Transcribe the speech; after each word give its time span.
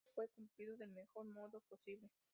El 0.01 0.05
encargo 0.07 0.15
fue 0.15 0.27
cumplido 0.35 0.77
del 0.77 0.89
mejor 0.93 1.25
modo 1.27 1.59
posible. 1.69 2.09